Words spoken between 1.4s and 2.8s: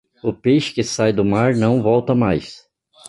não volta mais.